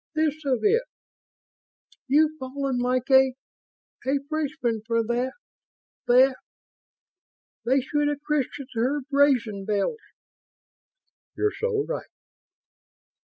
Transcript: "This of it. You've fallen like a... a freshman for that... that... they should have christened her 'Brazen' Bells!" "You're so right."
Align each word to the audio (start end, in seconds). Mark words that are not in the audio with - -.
"This 0.15 0.43
of 0.45 0.61
it. 0.63 0.81
You've 2.07 2.35
fallen 2.39 2.79
like 2.79 3.11
a... 3.11 3.35
a 4.07 4.17
freshman 4.29 4.81
for 4.87 5.03
that... 5.03 5.33
that... 6.07 6.37
they 7.67 7.81
should 7.81 8.07
have 8.07 8.19
christened 8.21 8.69
her 8.73 9.01
'Brazen' 9.11 9.63
Bells!" 9.65 9.99
"You're 11.37 11.53
so 11.55 11.85
right." 11.87 12.09